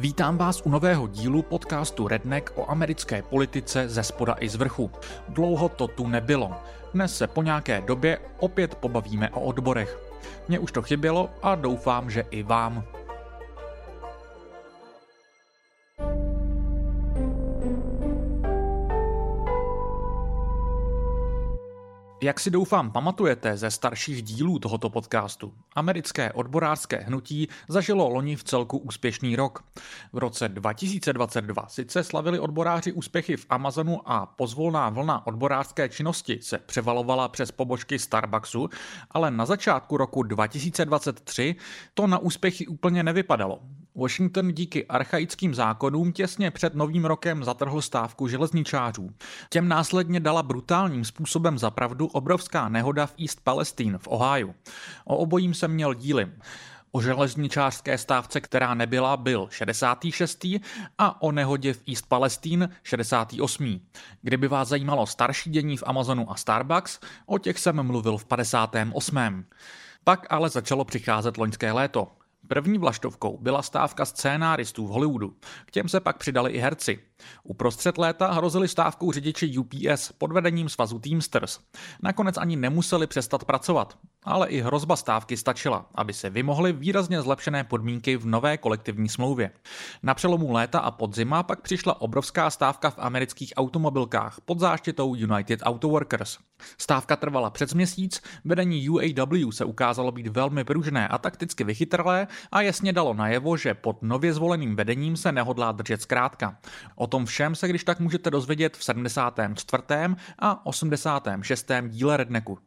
[0.00, 4.90] Vítám vás u nového dílu podcastu Redneck o americké politice ze spoda i z vrchu.
[5.28, 6.52] Dlouho to tu nebylo.
[6.94, 9.98] Dnes se po nějaké době opět pobavíme o odborech.
[10.48, 12.84] Mně už to chybělo a doufám, že i vám.
[22.30, 28.44] Jak si doufám pamatujete ze starších dílů tohoto podcastu, americké odborářské hnutí zažilo loni v
[28.44, 29.64] celku úspěšný rok.
[30.12, 36.58] V roce 2022 sice slavili odboráři úspěchy v Amazonu a pozvolná vlna odborářské činnosti se
[36.58, 38.68] převalovala přes pobočky Starbucksu,
[39.10, 41.56] ale na začátku roku 2023
[41.94, 43.60] to na úspěchy úplně nevypadalo.
[43.94, 49.10] Washington díky archaickým zákonům těsně před novým rokem zatrhl stávku železničářů.
[49.50, 54.54] Těm následně dala brutálním způsobem zapravdu obrovská nehoda v East Palestine v Ohio.
[55.04, 56.28] O obojím jsem měl díly.
[56.92, 60.46] O železničářské stávce, která nebyla, byl 66.
[60.98, 63.80] a o nehodě v East Palestine 68.
[64.22, 69.44] Kdyby vás zajímalo starší dění v Amazonu a Starbucks, o těch jsem mluvil v 58.
[70.04, 72.19] Pak ale začalo přicházet loňské léto.
[72.50, 75.36] První vlaštovkou byla stávka scénáristů v Hollywoodu.
[75.64, 76.98] K těm se pak přidali i herci.
[77.42, 81.58] Uprostřed léta hrozili stávkou řidiči UPS pod vedením svazu Teamsters.
[82.02, 87.64] Nakonec ani nemuseli přestat pracovat, ale i hrozba stávky stačila, aby se vymohly výrazně zlepšené
[87.64, 89.50] podmínky v nové kolektivní smlouvě.
[90.02, 95.60] Na přelomu léta a podzima pak přišla obrovská stávka v amerických automobilkách pod záštitou United
[95.62, 96.38] Auto Workers.
[96.78, 102.62] Stávka trvala přes měsíc, vedení UAW se ukázalo být velmi pružné a takticky vychytralé a
[102.62, 106.58] jasně dalo najevo, že pod nově zvoleným vedením se nehodlá držet zkrátka.
[106.94, 109.82] O tom všem se když tak můžete dozvědět v 74.
[110.38, 111.70] a 86.
[111.88, 112.58] díle Redneku.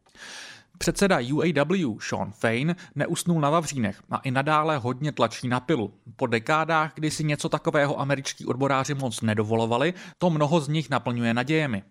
[0.78, 5.94] Předseda UAW Sean Fain neusnul na Vavřínech a i nadále hodně tlačí na pilu.
[6.16, 11.34] Po dekádách, kdy si něco takového američtí odboráři moc nedovolovali, to mnoho z nich naplňuje
[11.34, 11.82] nadějemi.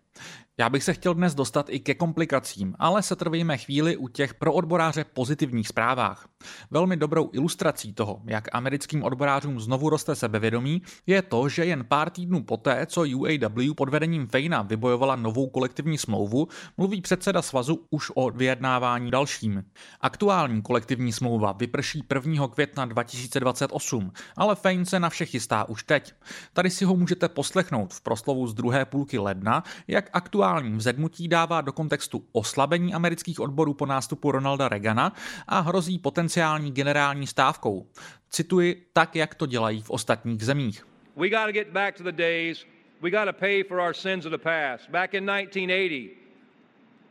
[0.57, 4.53] Já bych se chtěl dnes dostat i ke komplikacím, ale setrvejme chvíli u těch pro
[4.53, 6.27] odboráře pozitivních zprávách.
[6.71, 12.09] Velmi dobrou ilustrací toho, jak americkým odborářům znovu roste sebevědomí, je to, že jen pár
[12.09, 16.47] týdnů poté, co UAW pod vedením Fejna vybojovala novou kolektivní smlouvu,
[16.77, 19.63] mluví předseda svazu už o vyjednávání dalším.
[20.01, 22.47] Aktuální kolektivní smlouva vyprší 1.
[22.47, 26.13] května 2028, ale Fein se na vše chystá už teď.
[26.53, 31.27] Tady si ho můžete poslechnout v proslovu z druhé půlky ledna, jak aktuální aktuální vzedmutí
[31.27, 35.13] dává do kontextu oslabení amerických odborů po nástupu Ronalda Reagana
[35.47, 37.87] a hrozí potenciální generální stávkou.
[38.29, 40.85] Cituji tak, jak to dělají v ostatních zemích.
[41.15, 42.65] We got to get back to the days
[43.01, 44.89] we got to pay for our sins of the past.
[44.89, 46.09] Back in 1980,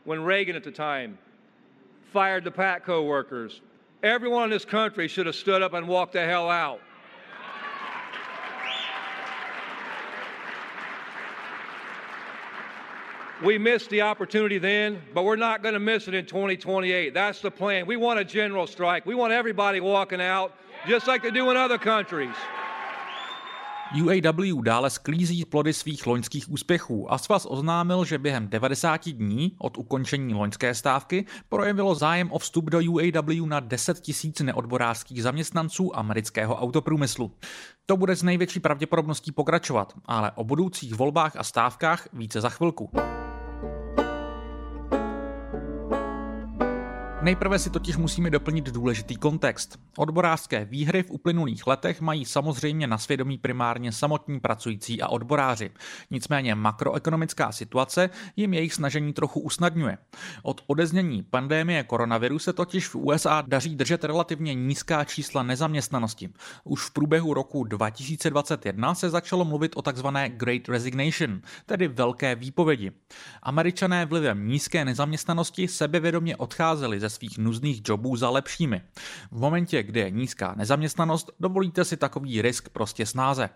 [0.05, 1.17] when Reagan at the time
[2.13, 3.61] fired the Patco workers,
[4.03, 6.79] everyone in this country should have stood up and walked the hell out.
[13.43, 17.13] We missed the opportunity then, but we're not going to miss it in 2028.
[17.13, 17.85] That's the plan.
[17.85, 19.05] We want a general strike.
[19.05, 20.53] We want everybody walking out,
[20.87, 22.35] just like they do in other countries.
[24.01, 29.77] UAW dále sklízí plody svých loňských úspěchů a svaz oznámil, že během 90 dní od
[29.77, 36.55] ukončení loňské stávky projevilo zájem o vstup do UAW na 10 tisíc neodborářských zaměstnanců amerického
[36.55, 37.31] autoprůmyslu.
[37.85, 42.91] To bude s největší pravděpodobností pokračovat, ale o budoucích volbách a stávkách více za chvilku.
[47.23, 49.79] Nejprve si totiž musíme doplnit důležitý kontext.
[49.97, 55.71] Odborářské výhry v uplynulých letech mají samozřejmě na svědomí primárně samotní pracující a odboráři.
[56.11, 59.97] Nicméně makroekonomická situace jim jejich snažení trochu usnadňuje.
[60.43, 66.29] Od odeznění pandémie koronaviru se totiž v USA daří držet relativně nízká čísla nezaměstnanosti.
[66.63, 72.91] Už v průběhu roku 2021 se začalo mluvit o takzvané Great Resignation, tedy velké výpovědi.
[73.43, 78.81] Američané vlivem nízké nezaměstnanosti sebevědomě odcházeli ze svých nuzných jobů za lepšími.
[79.31, 83.49] V momentě, kdy je nízká nezaměstnanost, dovolíte si takový risk prostě snáze.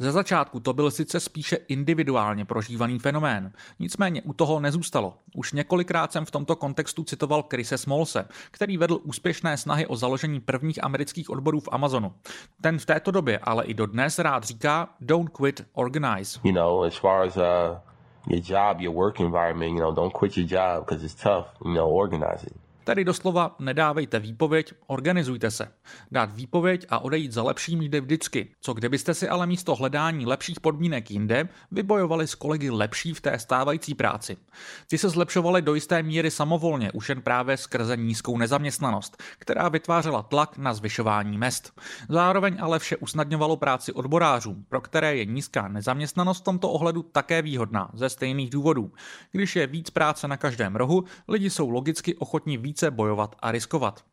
[0.00, 5.14] Ze začátku to byl sice spíše individuálně prožívaný fenomén, nicméně u toho nezůstalo.
[5.34, 10.40] Už několikrát jsem v tomto kontextu citoval Krise Smolse, který vedl úspěšné snahy o založení
[10.40, 12.14] prvních amerických odborů v Amazonu.
[12.60, 16.40] Ten v této době, ale i dodnes rád říká don't quit, organize.
[16.44, 17.42] You know, as far as, uh
[18.26, 21.74] your job, your work environment, you know, don't quit your job because it's tough, you
[21.74, 22.54] know, organize it.
[22.88, 25.68] Tedy doslova nedávejte výpověď, organizujte se.
[26.10, 28.50] Dát výpověď a odejít za lepším jde vždycky.
[28.60, 33.38] Co kdybyste si ale místo hledání lepších podmínek jinde vybojovali s kolegy lepší v té
[33.38, 34.36] stávající práci.
[34.90, 40.22] Ty se zlepšovaly do jisté míry samovolně, už jen právě skrze nízkou nezaměstnanost, která vytvářela
[40.22, 41.80] tlak na zvyšování mest.
[42.08, 47.42] Zároveň ale vše usnadňovalo práci odborářům, pro které je nízká nezaměstnanost v tomto ohledu také
[47.42, 48.92] výhodná ze stejných důvodů.
[49.32, 54.04] Když je víc práce na každém rohu, lidi jsou logicky ochotní více bojovat a riskovat.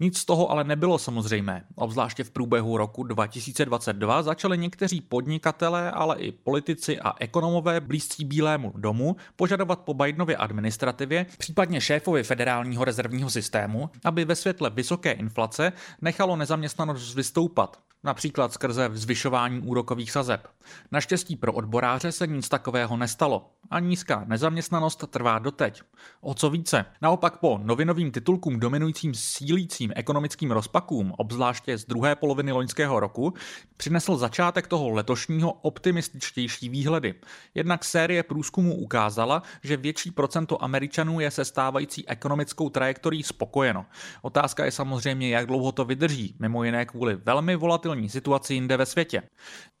[0.00, 1.64] Nic z toho ale nebylo samozřejmé.
[1.74, 8.72] Obzvláště v průběhu roku 2022 začali někteří podnikatelé, ale i politici a ekonomové blízcí Bílému
[8.76, 15.72] domu požadovat po Bidenově administrativě, případně šéfovi federálního rezervního systému, aby ve světle vysoké inflace
[16.02, 20.48] nechalo nezaměstnanost vystoupat například skrze zvyšování úrokových sazeb.
[20.92, 25.82] Naštěstí pro odboráře se nic takového nestalo a nízká nezaměstnanost trvá doteď.
[26.20, 32.52] O co více, naopak po novinovým titulkům dominujícím sílícím ekonomickým rozpakům, obzvláště z druhé poloviny
[32.52, 33.34] loňského roku,
[33.76, 37.14] přinesl začátek toho letošního optimističtější výhledy.
[37.54, 43.86] Jednak série průzkumů ukázala, že větší procento Američanů je se stávající ekonomickou trajektorií spokojeno.
[44.22, 48.86] Otázka je samozřejmě, jak dlouho to vydrží, mimo jiné kvůli velmi volatilní situaci jinde ve
[48.86, 49.22] světě.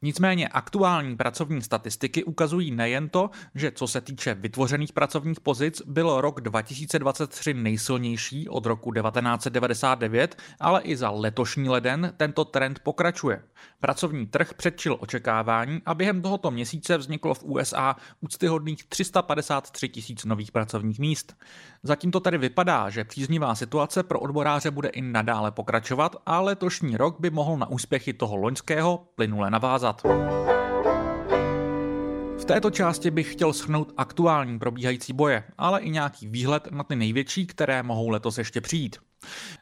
[0.02, 6.20] Nicméně aktuální pracovní statistiky ukazují nejen to, že co se týče vytvořených pracovních pozic, byl
[6.20, 13.42] rok 2023 nejsilnější od roku 1999, ale i za letošní leden tento trend pokračuje.
[13.80, 20.52] Pracovní trh předčil očekávání a během tohoto měsíce vzniklo v USA úctyhodných 353 tisíc nových
[20.52, 21.36] pracovních míst.
[21.82, 26.96] Zatím to tedy vypadá, že příznivá situace pro odboráře bude i nadále pokračovat a letošní
[26.96, 30.02] rok by mohl na úspěchy toho loňského plynule navázat
[32.48, 37.46] této části bych chtěl shrnout aktuální probíhající boje, ale i nějaký výhled na ty největší,
[37.46, 38.96] které mohou letos ještě přijít.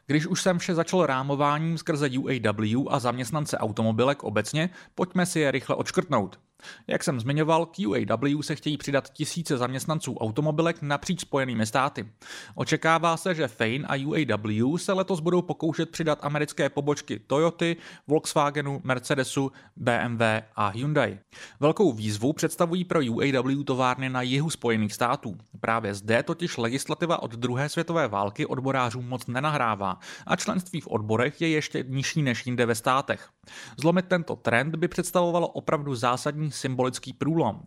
[0.05, 5.51] Když už jsem vše začal rámováním skrze UAW a zaměstnance automobilek obecně, pojďme si je
[5.51, 6.39] rychle odškrtnout.
[6.87, 12.07] Jak jsem zmiňoval, k UAW se chtějí přidat tisíce zaměstnanců automobilek napříč Spojenými státy.
[12.55, 17.77] Očekává se, že Fein a UAW se letos budou pokoušet přidat americké pobočky Toyoty,
[18.07, 20.21] Volkswagenu, Mercedesu, BMW
[20.55, 21.19] a Hyundai.
[21.59, 25.37] Velkou výzvu představují pro UAW továrny na jihu Spojených států.
[25.59, 31.41] Právě zde totiž legislativa od druhé světové války odborářům moc nenahrává a členství v odborech
[31.41, 33.29] je ještě nižší než jinde ve státech.
[33.77, 37.61] Zlomit tento trend by představovalo opravdu zásadní symbolický průlom.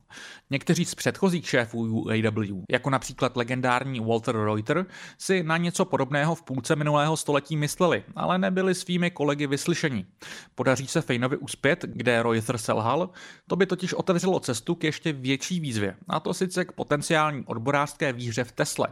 [0.50, 4.87] Někteří z předchozích šéfů UAW, jako například legendární Walter Reuter,
[5.19, 10.06] si na něco podobného v půlce minulého století mysleli, ale nebyli svými kolegy vyslyšeni.
[10.55, 13.11] Podaří se Fejnovi uspět, kde Reuter selhal,
[13.47, 18.12] to by totiž otevřelo cestu k ještě větší výzvě, a to sice k potenciální odborářské
[18.12, 18.88] výhře v Tesle.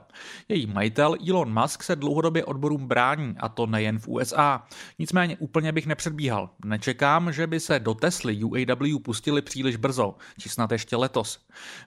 [0.48, 4.66] Její majitel Elon Musk se dlouhodobě odborům brání, a to nejen v USA.
[4.98, 6.50] Nicméně úplně bych nepředbíhal.
[6.78, 11.38] Nečekám, že by se do Tesly UAW pustili příliš brzo, či snad ještě letos.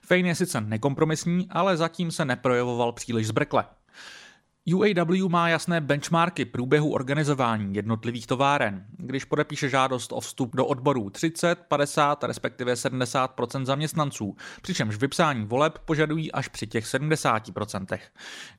[0.02, 3.64] Fein je sice nekompromisní, ale zatím se neprojevoval příliš zbrkle.
[4.66, 8.84] UAW má jasné benchmarky průběhu organizování jednotlivých továren.
[8.90, 15.78] Když podepíše žádost o vstup do odborů 30, 50, respektive 70% zaměstnanců, přičemž vypsání voleb
[15.78, 17.98] požadují až při těch 70%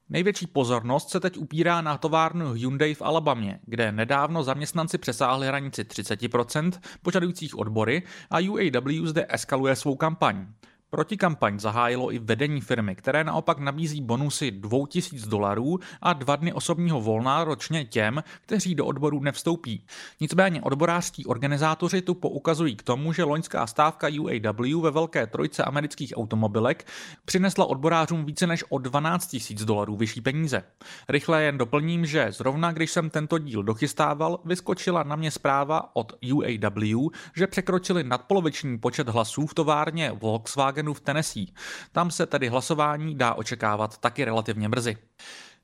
[0.10, 5.84] Největší pozornost se teď upírá na továrnu Hyundai v Alabamě, kde nedávno zaměstnanci přesáhli hranici
[5.84, 6.72] 30%
[7.02, 10.48] požadujících odbory a UAW zde eskaluje svou kampaň.
[10.94, 17.01] Protikampaň zahájilo i vedení firmy, které naopak nabízí bonusy 2000 dolarů a dva dny osobního
[17.01, 19.86] volna ročně těm, kteří do odboru nevstoupí.
[20.20, 26.13] Nicméně odborářští organizátoři tu poukazují k tomu, že loňská stávka UAW ve velké trojce amerických
[26.15, 26.88] automobilek
[27.25, 30.63] přinesla odborářům více než o 12 000 dolarů vyšší peníze.
[31.10, 36.13] Rychle jen doplním, že zrovna když jsem tento díl dochystával, vyskočila na mě zpráva od
[36.34, 41.46] UAW, že překročili nadpoloviční počet hlasů v továrně Volkswagen Michiganu v Tennessee.
[41.92, 44.98] Tam se tedy hlasování dá očekávat taky relativně brzy.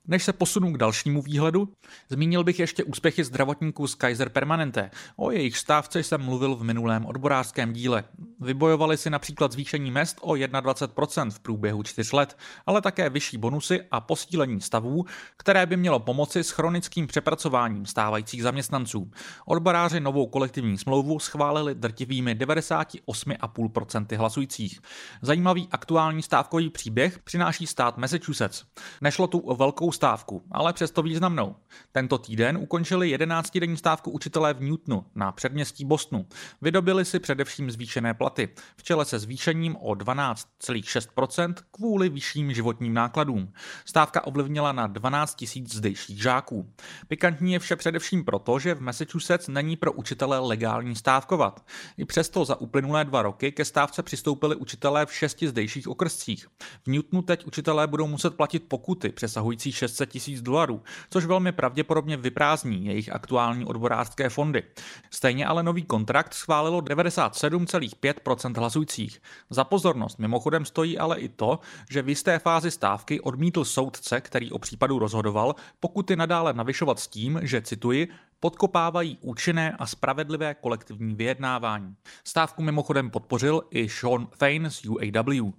[0.07, 1.69] Než se posunu k dalšímu výhledu,
[2.09, 4.91] zmínil bych ještě úspěchy zdravotníků z Kaiser Permanente.
[5.15, 8.03] O jejich stávce jsem mluvil v minulém odborářském díle.
[8.39, 13.81] Vybojovali si například zvýšení mest o 21% v průběhu 4 let, ale také vyšší bonusy
[13.91, 15.05] a posílení stavů,
[15.37, 19.11] které by mělo pomoci s chronickým přepracováním stávajících zaměstnanců.
[19.45, 24.81] Odboráři novou kolektivní smlouvu schválili drtivými 98,5% hlasujících.
[25.21, 28.63] Zajímavý aktuální stávkový příběh přináší stát Massachusetts.
[29.01, 31.55] Nešlo tu o velkou dlouhou stávku, ale přesto významnou.
[31.91, 36.25] Tento týden ukončili 11-denní stávku učitelé v Newtonu na předměstí Bostonu.
[36.61, 43.53] Vydobili si především zvýšené platy, v čele se zvýšením o 12,6% kvůli vyšším životním nákladům.
[43.85, 46.69] Stávka ovlivnila na 12 tisíc zdejších žáků.
[47.07, 51.65] Pikantní je vše především proto, že v Massachusetts není pro učitele legální stávkovat.
[51.97, 56.47] I přesto za uplynulé dva roky ke stávce přistoupili učitelé v šesti zdejších okrscích.
[56.83, 62.17] V Newtonu teď učitelé budou muset platit pokuty přesahující 600 tisíc dolarů, což velmi pravděpodobně
[62.17, 64.63] vyprázdní jejich aktuální odborářské fondy.
[65.09, 69.21] Stejně ale nový kontrakt schválilo 97,5% hlasujících.
[69.49, 71.59] Za pozornost mimochodem stojí ale i to,
[71.89, 77.07] že v jisté fázi stávky odmítl soudce, který o případu rozhodoval, pokuty nadále navyšovat s
[77.07, 78.07] tím, že cituji,
[78.39, 81.95] podkopávají účinné a spravedlivé kolektivní vyjednávání.
[82.23, 85.51] Stávku mimochodem podpořil i Sean Fain z UAW.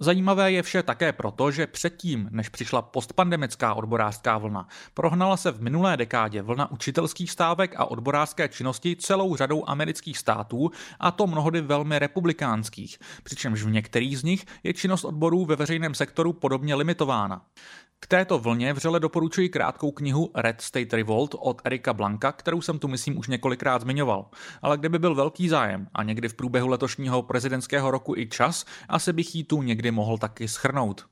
[0.00, 5.62] Zajímavé je vše také proto, že předtím, než přišla postpandemická odborářská vlna, prohnala se v
[5.62, 10.70] minulé dekádě vlna učitelských stávek a odborářské činnosti celou řadou amerických států,
[11.00, 15.94] a to mnohdy velmi republikánských, přičemž v některých z nich je činnost odborů ve veřejném
[15.94, 17.42] sektoru podobně limitována.
[18.04, 22.78] K této vlně vřele doporučuji krátkou knihu Red State Revolt od Erika Blanka, kterou jsem
[22.78, 24.26] tu myslím už několikrát zmiňoval.
[24.62, 29.12] Ale kdyby byl velký zájem a někdy v průběhu letošního prezidentského roku i čas, asi
[29.12, 31.06] bych ji tu někdy mohl taky schrnout.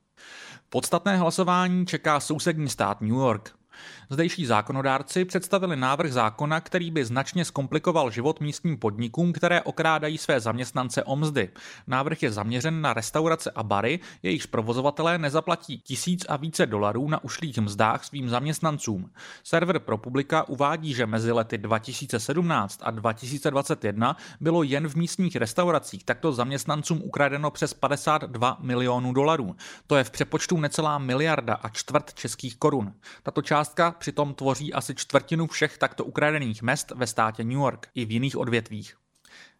[0.69, 3.62] Podstatné hlasování čeká sousední stát New York.
[4.11, 10.41] Zdejší zákonodárci představili návrh zákona, který by značně zkomplikoval život místním podnikům, které okrádají své
[10.41, 11.51] zaměstnance o mzdy.
[11.87, 17.25] Návrh je zaměřen na restaurace a bary, jejichž provozovatelé nezaplatí tisíc a více dolarů na
[17.25, 19.11] ušlých mzdách svým zaměstnancům.
[19.45, 26.33] Server ProPublica uvádí, že mezi lety 2017 a 2021 bylo jen v místních restauracích takto
[26.33, 29.57] zaměstnancům ukradeno přes 52 milionů dolarů.
[29.87, 32.95] To je v přepočtu necelá miliarda a čtvrt českých korun.
[33.23, 38.05] Tato částka přitom tvoří asi čtvrtinu všech takto ukradených mest ve státě New York i
[38.05, 38.97] v jiných odvětvích.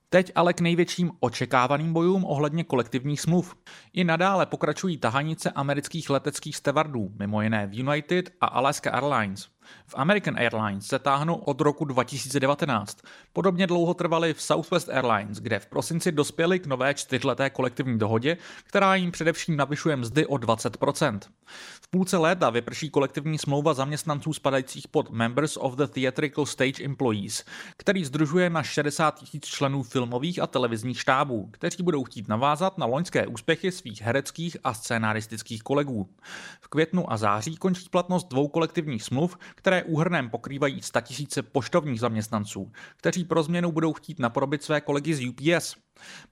[0.09, 3.57] Teď ale k největším očekávaným bojům ohledně kolektivních smluv.
[3.93, 9.49] I nadále pokračují tahanice amerických leteckých stevardů, mimo jiné v United a Alaska Airlines.
[9.87, 12.99] V American Airlines se táhnou od roku 2019.
[13.33, 18.37] Podobně dlouho trvaly v Southwest Airlines, kde v prosinci dospěli k nové čtyřleté kolektivní dohodě,
[18.65, 21.21] která jim především navyšuje mzdy o 20%.
[21.83, 27.45] V půlce léta vyprší kolektivní smlouva zaměstnanců spadajících pod Members of the Theatrical Stage Employees,
[27.77, 32.87] který združuje na 60 tisíc členů filmových a televizních štábů, kteří budou chtít navázat na
[32.87, 36.09] loňské úspěchy svých hereckých a scénaristických kolegů.
[36.61, 42.73] V květnu a září končí platnost dvou kolektivních smluv, které úhrnem pokrývají tisíce poštovních zaměstnanců,
[42.97, 45.77] kteří pro změnu budou chtít napodobit své kolegy z UPS.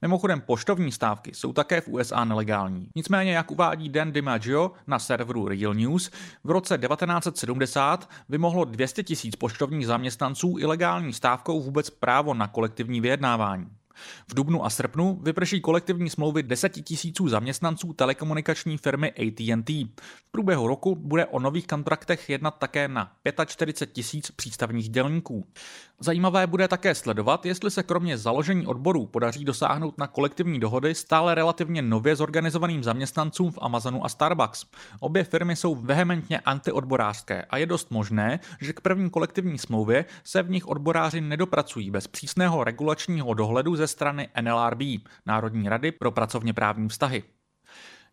[0.01, 2.89] Mimochodem poštovní stávky jsou také v USA nelegální.
[2.95, 6.11] Nicméně, jak uvádí Dan DiMaggio na serveru Real News,
[6.43, 13.80] v roce 1970 vymohlo 200 tisíc poštovních zaměstnanců ilegální stávkou vůbec právo na kolektivní vyjednávání.
[14.27, 19.87] V dubnu a srpnu vyprší kolektivní smlouvy 10 tisíců zaměstnanců telekomunikační firmy AT&T.
[20.01, 23.11] V průběhu roku bude o nových kontraktech jednat také na
[23.45, 25.47] 45 tisíc přístavních dělníků.
[25.99, 31.35] Zajímavé bude také sledovat, jestli se kromě založení odborů podaří dosáhnout na kolektivní dohody stále
[31.35, 34.65] relativně nově zorganizovaným zaměstnancům v Amazonu a Starbucks.
[34.99, 40.43] Obě firmy jsou vehementně antiodborářské a je dost možné, že k první kolektivní smlouvě se
[40.43, 44.81] v nich odboráři nedopracují bez přísného regulačního dohledu ze strany NLRB,
[45.25, 47.23] Národní rady pro pracovně právní vztahy.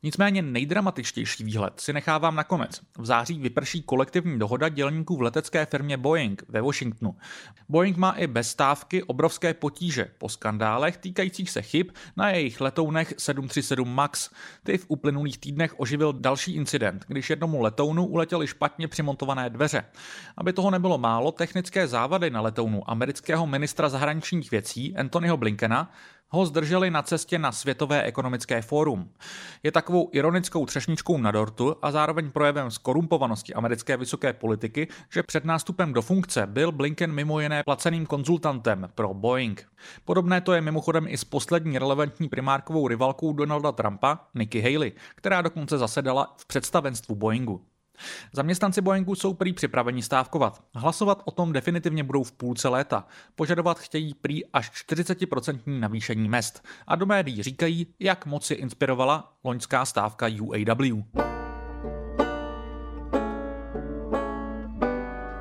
[0.03, 2.81] Nicméně nejdramatičtější výhled si nechávám nakonec.
[2.99, 7.17] V září vyprší kolektivní dohoda dělníků v letecké firmě Boeing ve Washingtonu.
[7.69, 11.87] Boeing má i bez stávky obrovské potíže po skandálech týkajících se chyb
[12.17, 14.31] na jejich letounech 737 MAX.
[14.65, 19.85] Ty v uplynulých týdnech oživil další incident, když jednomu letounu uletěly špatně přimontované dveře.
[20.37, 25.91] Aby toho nebylo málo, technické závady na letounu amerického ministra zahraničních věcí Anthonyho Blinkena
[26.31, 29.11] ho zdrželi na cestě na Světové ekonomické fórum.
[29.63, 35.45] Je takovou ironickou třešničkou na dortu a zároveň projevem skorumpovanosti americké vysoké politiky, že před
[35.45, 39.69] nástupem do funkce byl Blinken mimo jiné placeným konzultantem pro Boeing.
[40.05, 45.43] Podobné to je mimochodem i s poslední relevantní primárkovou rivalkou Donalda Trumpa, Nikki Haley, která
[45.43, 47.65] dokonce zasedala v představenstvu Boeingu.
[48.33, 50.65] Zaměstnanci Boeingu jsou prý připraveni stávkovat.
[50.75, 53.07] Hlasovat o tom definitivně budou v půlce léta.
[53.35, 56.65] Požadovat chtějí prý až 40% navýšení mest.
[56.87, 61.03] A do médií říkají, jak moc je inspirovala loňská stávka UAW.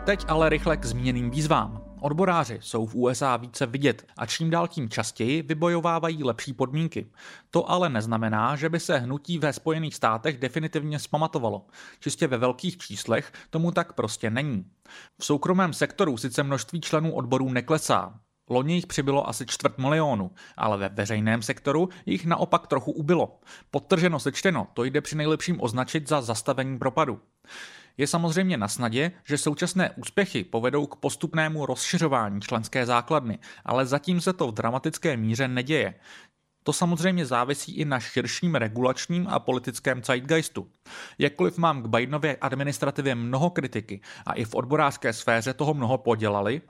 [0.05, 1.87] Teď ale rychle k zmíněným výzvám.
[2.07, 7.07] Odboráři jsou v USA více vidět a čím dál tím častěji vybojovávají lepší podmínky.
[7.51, 11.65] To ale neznamená, že by se hnutí ve Spojených státech definitivně zpamatovalo.
[11.99, 14.65] Čistě ve velkých číslech tomu tak prostě není.
[15.19, 20.77] V soukromém sektoru sice množství členů odborů neklesá, Loni jich přibylo asi čtvrt milionu, ale
[20.77, 23.39] ve veřejném sektoru jich naopak trochu ubylo.
[23.71, 27.19] Podtrženo sečteno, to jde při nejlepším označit za zastavení propadu.
[27.98, 34.22] Je samozřejmě na snadě, že současné úspěchy povedou k postupnému rozšiřování členské základny, ale zatím
[34.22, 35.94] se to v dramatické míře neděje.
[36.67, 40.67] To samozřejmě závisí i na širším regulačním a politickém zeitgeistu.
[41.19, 46.62] Jakkoliv mám k Bidenově administrativě mnoho kritiky a i v odborářské sféře toho mnoho podělali,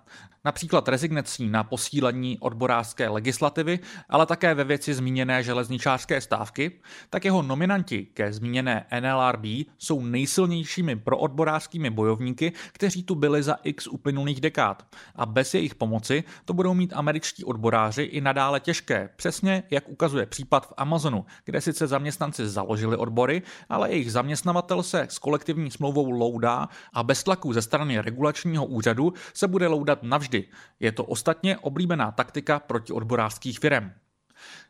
[0.45, 6.71] například rezignací na posílení odborářské legislativy, ale také ve věci zmíněné železničářské stávky,
[7.09, 9.45] tak jeho nominanti ke zmíněné NLRB
[9.77, 14.95] jsou nejsilnějšími proodborářskými bojovníky, kteří tu byli za x uplynulých dekád.
[15.15, 20.67] A bez jejich pomoci to budou mít američtí odboráři i nadále těžké, přesně ukazuje případ
[20.67, 26.67] v Amazonu, kde sice zaměstnanci založili odbory, ale jejich zaměstnavatel se s kolektivní smlouvou loudá
[26.93, 30.49] a bez tlaku ze strany regulačního úřadu se bude loudat navždy vždy.
[30.79, 33.91] Je to ostatně oblíbená taktika proti odborářských firm.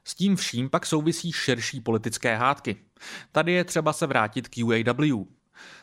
[0.04, 2.78] S tím vším pak souvisí širší politické hádky.
[3.32, 5.26] Tady je třeba se vrátit k UAW.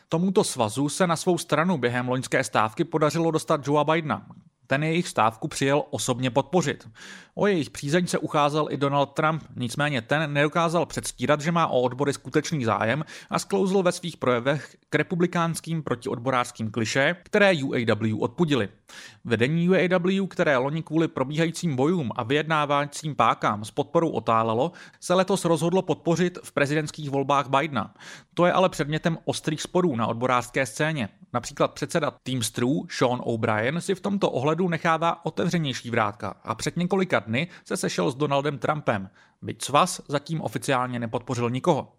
[0.09, 4.27] Tomuto svazu se na svou stranu během loňské stávky podařilo dostat Joea Bidena,
[4.67, 6.89] ten jejich stávku přijel osobně podpořit.
[7.37, 11.81] O jejich přízeň se ucházel i Donald Trump, nicméně ten nedokázal předstírat, že má o
[11.81, 18.69] odbory skutečný zájem a sklouzl ve svých projevech k republikánským protiodborářským kliše, které UAW odpudili.
[19.25, 25.45] Vedení UAW, které loni kvůli probíhajícím bojům a vyjednávajícím pákám s podporou otálelo, se letos
[25.45, 27.93] rozhodlo podpořit v prezidentských volbách Bidena.
[28.33, 31.09] To je ale předmětem ostrých sporů na odborářské scéně.
[31.33, 37.24] Například předseda Teamsterů Sean O'Brien si v tomto ohledu nechává otevřenější vrátka a před několika
[37.25, 39.09] dny se sešel s Donaldem Trumpem.
[39.41, 41.93] Byť svaz zatím oficiálně nepodpořil nikoho.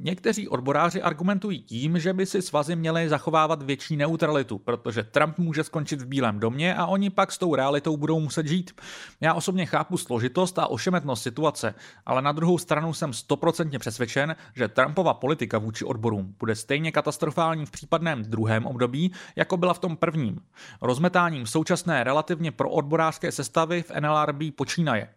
[0.00, 5.64] Někteří odboráři argumentují tím, že by si svazy měly zachovávat větší neutralitu, protože Trump může
[5.64, 8.80] skončit v Bílém domě a oni pak s tou realitou budou muset žít.
[9.20, 11.74] Já osobně chápu složitost a ošemetnost situace,
[12.06, 17.66] ale na druhou stranu jsem stoprocentně přesvědčen, že Trumpova politika vůči odborům bude stejně katastrofální
[17.66, 20.40] v případném druhém období, jako byla v tom prvním.
[20.82, 25.08] Rozmetáním současné relativně pro odborářské sestavy v NLRB počínaje.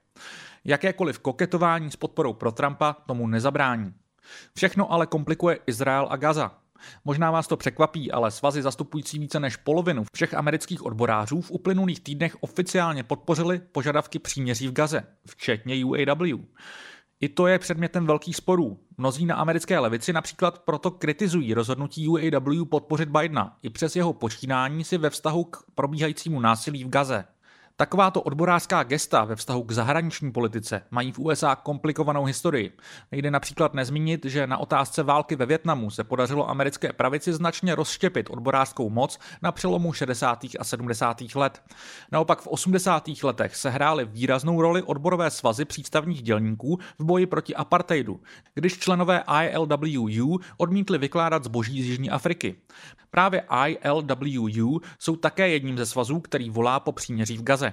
[0.65, 3.93] Jakékoliv koketování s podporou pro Trumpa tomu nezabrání.
[4.55, 6.51] Všechno ale komplikuje Izrael a Gaza.
[7.05, 11.99] Možná vás to překvapí, ale svazy zastupující více než polovinu všech amerických odborářů v uplynulých
[11.99, 16.39] týdnech oficiálně podpořili požadavky příměří v Gaze, včetně UAW.
[17.21, 18.79] I to je předmětem velkých sporů.
[18.97, 24.83] Mnozí na americké levici například proto kritizují rozhodnutí UAW podpořit Bidena, i přes jeho počínání
[24.83, 27.25] si ve vztahu k probíhajícímu násilí v Gaze.
[27.81, 32.77] Takováto odborářská gesta ve vztahu k zahraniční politice mají v USA komplikovanou historii.
[33.11, 38.29] Nejde například nezmínit, že na otázce války ve Větnamu se podařilo americké pravici značně rozštěpit
[38.29, 40.39] odborářskou moc na přelomu 60.
[40.59, 41.21] a 70.
[41.35, 41.61] let.
[42.11, 43.03] Naopak v 80.
[43.23, 48.19] letech se hrály výraznou roli odborové svazy přístavních dělníků v boji proti apartheidu,
[48.53, 52.55] když členové ILWU odmítli vykládat zboží z Jižní Afriky.
[53.11, 57.70] Právě ILWU jsou také jedním ze svazů, který volá po příměří v Gaze.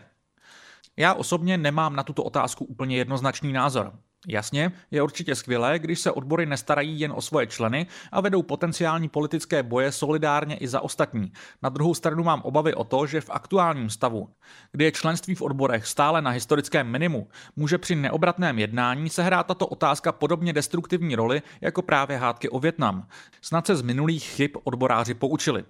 [0.99, 3.93] Já osobně nemám na tuto otázku úplně jednoznačný názor.
[4.27, 9.09] Jasně, je určitě skvělé, když se odbory nestarají jen o svoje členy a vedou potenciální
[9.09, 11.33] politické boje solidárně i za ostatní.
[11.63, 14.29] Na druhou stranu mám obavy o to, že v aktuálním stavu,
[14.73, 19.67] kdy je členství v odborech stále na historickém minimu, může při neobratném jednání sehrát tato
[19.67, 23.07] otázka podobně destruktivní roli jako právě hádky o Větnam.
[23.43, 25.65] Snad se z minulých chyb odboráři poučili.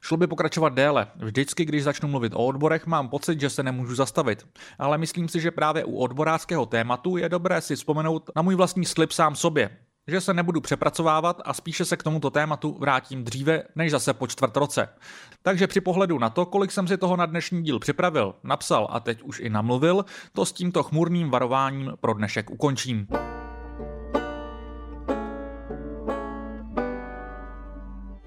[0.00, 1.06] Šlo by pokračovat déle.
[1.16, 4.46] Vždycky, když začnu mluvit o odborech, mám pocit, že se nemůžu zastavit.
[4.78, 8.84] Ale myslím si, že právě u odborářského tématu je dobré si vzpomenout na můj vlastní
[8.84, 9.70] slib sám sobě.
[10.06, 14.26] Že se nebudu přepracovávat a spíše se k tomuto tématu vrátím dříve, než zase po
[14.26, 14.88] čtvrt roce.
[15.42, 19.00] Takže při pohledu na to, kolik jsem si toho na dnešní díl připravil, napsal a
[19.00, 23.06] teď už i namluvil, to s tímto chmurným varováním pro dnešek ukončím.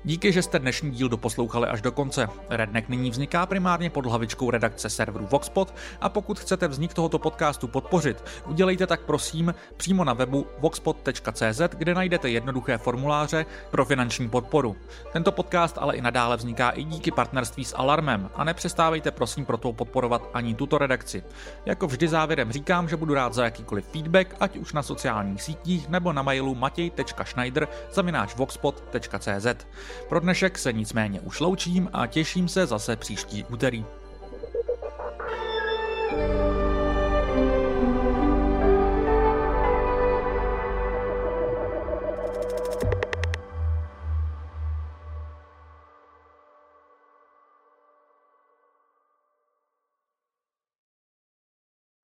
[0.05, 2.27] Díky, že jste dnešní díl doposlouchali až do konce.
[2.49, 7.67] Redneck nyní vzniká primárně pod hlavičkou redakce serveru Voxpod a pokud chcete vznik tohoto podcastu
[7.67, 14.75] podpořit, udělejte tak prosím přímo na webu voxpod.cz, kde najdete jednoduché formuláře pro finanční podporu.
[15.13, 19.73] Tento podcast ale i nadále vzniká i díky partnerství s Alarmem a nepřestávejte prosím proto
[19.73, 21.23] podporovat ani tuto redakci.
[21.65, 25.89] Jako vždy závěrem říkám, že budu rád za jakýkoliv feedback, ať už na sociálních sítích
[25.89, 27.67] nebo na mailu matěj.schneider
[30.09, 33.85] Pro dnešek se nicméně už loučím a těším se zase příští úterý.